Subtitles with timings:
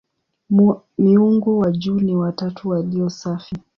[0.99, 3.55] Miungu wa juu ni "watatu walio safi".